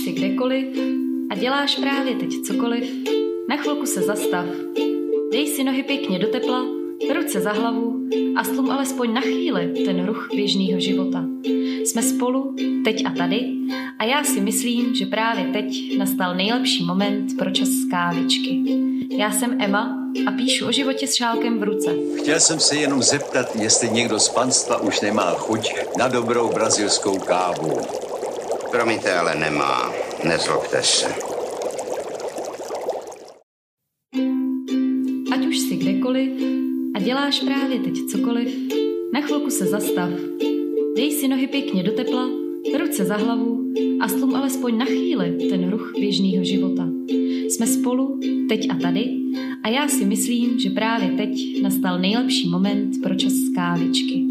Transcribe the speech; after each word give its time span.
jsi 0.00 0.12
kdekoliv 0.12 0.66
a 1.30 1.34
děláš 1.34 1.76
právě 1.76 2.14
teď 2.14 2.40
cokoliv, 2.46 2.92
na 3.48 3.56
chvilku 3.56 3.86
se 3.86 4.02
zastav. 4.02 4.46
Dej 5.32 5.46
si 5.46 5.64
nohy 5.64 5.82
pěkně 5.82 6.18
do 6.18 6.26
tepla, 6.26 6.64
ruce 7.14 7.40
za 7.40 7.52
hlavu 7.52 8.08
a 8.36 8.44
slum 8.44 8.70
alespoň 8.70 9.14
na 9.14 9.20
chvíli 9.20 9.72
ten 9.84 10.06
ruch 10.06 10.28
běžného 10.34 10.80
života. 10.80 11.24
Jsme 11.84 12.02
spolu, 12.02 12.54
teď 12.84 13.06
a 13.06 13.10
tady, 13.10 13.40
a 13.98 14.04
já 14.04 14.24
si 14.24 14.40
myslím, 14.40 14.94
že 14.94 15.06
právě 15.06 15.44
teď 15.44 15.98
nastal 15.98 16.34
nejlepší 16.34 16.84
moment 16.84 17.36
pro 17.38 17.50
čas 17.50 17.68
z 17.68 17.90
kávičky. 17.90 18.62
Já 19.18 19.32
jsem 19.32 19.60
Emma 19.60 19.96
a 20.26 20.30
píšu 20.30 20.66
o 20.66 20.72
životě 20.72 21.06
s 21.06 21.14
šálkem 21.14 21.58
v 21.58 21.62
ruce. 21.62 21.94
Chtěl 22.18 22.40
jsem 22.40 22.60
se 22.60 22.76
jenom 22.76 23.02
zeptat, 23.02 23.56
jestli 23.56 23.90
někdo 23.90 24.20
z 24.20 24.28
panstva 24.28 24.80
už 24.80 25.00
nemá 25.00 25.34
chuť 25.34 25.74
na 25.98 26.08
dobrou 26.08 26.48
brazilskou 26.52 27.18
kávu. 27.18 27.80
Promiňte, 28.70 29.14
ale 29.14 29.34
nemá. 29.34 29.92
Nezlobte 30.28 30.82
se. 30.82 31.06
Ať 35.32 35.46
už 35.46 35.58
jsi 35.58 35.76
kdekoliv 35.76 36.30
a 36.94 37.00
děláš 37.00 37.40
právě 37.40 37.78
teď 37.78 37.94
cokoliv, 38.10 38.48
na 39.12 39.20
chvilku 39.20 39.50
se 39.50 39.66
zastav. 39.66 40.10
Dej 40.96 41.10
si 41.10 41.28
nohy 41.28 41.46
pěkně 41.46 41.82
do 41.82 41.92
tepla, 41.92 42.28
ruce 42.78 43.04
za 43.04 43.16
hlavu 43.16 43.72
a 44.00 44.08
slum 44.08 44.34
alespoň 44.34 44.78
na 44.78 44.84
chvíli 44.84 45.48
ten 45.50 45.70
ruch 45.70 45.92
běžného 46.00 46.44
života. 46.44 46.88
Jsme 47.48 47.66
spolu, 47.66 48.20
teď 48.48 48.70
a 48.70 48.74
tady, 48.74 49.04
a 49.62 49.68
já 49.68 49.88
si 49.88 50.04
myslím, 50.04 50.58
že 50.58 50.70
právě 50.70 51.08
teď 51.08 51.62
nastal 51.62 51.98
nejlepší 51.98 52.48
moment 52.48 53.02
pro 53.02 53.14
čas 53.14 53.32
z 53.32 53.54
kávičky. 53.54 54.26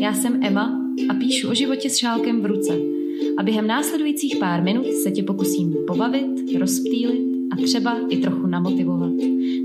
Já 0.00 0.14
jsem 0.14 0.40
Emma 0.44 0.80
a 1.10 1.14
píšu 1.14 1.50
o 1.50 1.54
životě 1.54 1.90
s 1.90 1.96
šálkem 1.96 2.40
v 2.40 2.46
ruce. 2.46 2.97
A 3.38 3.42
během 3.42 3.66
následujících 3.66 4.36
pár 4.36 4.62
minut 4.62 4.86
se 5.02 5.10
tě 5.10 5.22
pokusím 5.22 5.76
pobavit, 5.86 6.58
rozptýlit 6.60 7.20
a 7.52 7.56
třeba 7.56 7.96
i 8.08 8.16
trochu 8.16 8.46
namotivovat. 8.46 9.12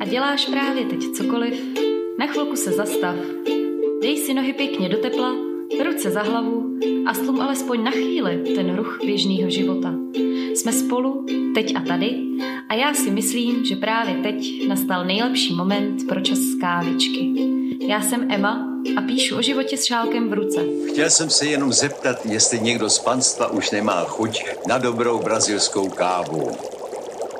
a 0.00 0.04
děláš 0.04 0.46
právě 0.46 0.84
teď 0.84 1.00
cokoliv, 1.16 1.87
na 2.18 2.26
chvilku 2.26 2.56
se 2.56 2.72
zastav. 2.72 3.16
Dej 4.02 4.16
si 4.16 4.34
nohy 4.34 4.52
pěkně 4.52 4.88
do 4.88 4.96
tepla, 4.96 5.34
ruce 5.84 6.10
za 6.10 6.22
hlavu 6.22 6.78
a 7.06 7.14
slum 7.14 7.40
alespoň 7.40 7.84
na 7.84 7.90
chvíli 7.90 8.42
ten 8.54 8.76
ruch 8.76 8.98
běžného 9.04 9.50
života. 9.50 9.94
Jsme 10.54 10.72
spolu, 10.72 11.26
teď 11.54 11.76
a 11.76 11.80
tady, 11.80 12.16
a 12.68 12.74
já 12.74 12.94
si 12.94 13.10
myslím, 13.10 13.64
že 13.64 13.76
právě 13.76 14.14
teď 14.14 14.68
nastal 14.68 15.04
nejlepší 15.04 15.54
moment 15.54 16.06
pro 16.08 16.20
čas 16.20 16.38
z 16.38 16.60
kávičky. 16.60 17.32
Já 17.88 18.00
jsem 18.00 18.30
Emma 18.30 18.68
a 18.96 19.02
píšu 19.02 19.36
o 19.36 19.42
životě 19.42 19.76
s 19.76 19.84
šálkem 19.84 20.28
v 20.28 20.32
ruce. 20.32 20.60
Chtěl 20.88 21.10
jsem 21.10 21.30
se 21.30 21.46
jenom 21.46 21.72
zeptat, 21.72 22.26
jestli 22.26 22.60
někdo 22.60 22.90
z 22.90 22.98
panstva 22.98 23.50
už 23.50 23.70
nemá 23.70 24.04
chuť 24.04 24.44
na 24.68 24.78
dobrou 24.78 25.18
brazilskou 25.18 25.88
kávu. 25.88 26.50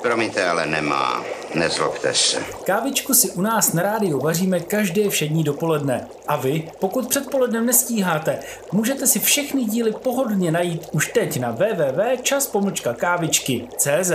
Promiňte, 0.01 0.49
ale 0.49 0.65
nemá. 0.65 1.23
Nezlobte 1.53 2.13
se. 2.13 2.43
Kávičku 2.65 3.13
si 3.13 3.31
u 3.31 3.41
nás 3.41 3.73
na 3.73 3.83
rádiu 3.83 4.19
vaříme 4.19 4.59
každé 4.59 5.09
všední 5.09 5.43
dopoledne. 5.43 6.07
A 6.27 6.35
vy, 6.35 6.71
pokud 6.79 7.09
předpolednem 7.09 7.65
nestíháte, 7.65 8.39
můžete 8.71 9.07
si 9.07 9.19
všechny 9.19 9.65
díly 9.65 9.91
pohodlně 9.91 10.51
najít 10.51 10.87
už 10.91 11.07
teď 11.07 11.39
na 11.39 11.51
www.čas-kávičky.cz 11.51 14.11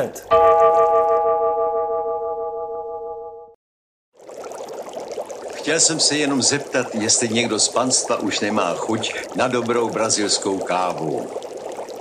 Chtěl 5.55 5.81
jsem 5.81 6.01
se 6.01 6.17
jenom 6.17 6.43
zeptat, 6.43 6.95
jestli 6.95 7.29
někdo 7.29 7.59
z 7.59 7.69
panstva 7.69 8.17
už 8.17 8.41
nemá 8.41 8.75
chuť 8.75 9.15
na 9.37 9.49
dobrou 9.49 9.91
brazilskou 9.91 10.59
kávu. 10.59 11.31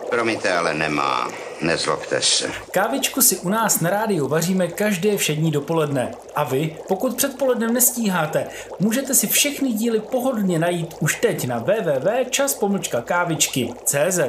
Promiňte, 0.10 0.54
ale 0.54 0.74
nemá. 0.74 1.43
Nezlobte 1.62 2.22
se. 2.22 2.52
Kávičku 2.72 3.22
si 3.22 3.38
u 3.38 3.50
nás 3.50 3.80
na 3.80 3.90
rádiu 3.90 4.28
vaříme 4.28 4.68
každé 4.68 5.18
všední 5.18 5.52
dopoledne. 5.52 6.12
A 6.36 6.44
vy, 6.44 6.78
pokud 6.88 7.18
předpolednem 7.18 7.74
nestíháte, 7.74 8.48
můžete 8.80 9.14
si 9.14 9.28
všechny 9.28 9.74
díly 9.74 10.00
pohodlně 10.00 10.60
najít 10.60 10.96
už 11.00 11.16
teď 11.16 11.48
na 11.48 11.60
www.čas-kávičky.cz 11.60 14.20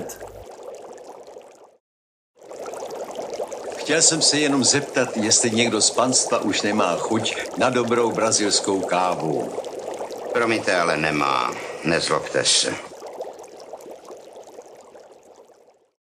Chtěl 3.76 4.02
jsem 4.02 4.22
se 4.22 4.38
jenom 4.38 4.64
zeptat, 4.64 5.16
jestli 5.16 5.50
někdo 5.50 5.80
z 5.80 5.90
panstva 5.90 6.38
už 6.38 6.62
nemá 6.62 6.96
chuť 6.96 7.36
na 7.58 7.70
dobrou 7.70 8.12
brazilskou 8.12 8.80
kávu. 8.80 9.52
Promiňte, 10.32 10.80
ale 10.80 10.96
nemá. 10.96 11.54
Nezlobte 11.84 12.44
se. 12.44 12.93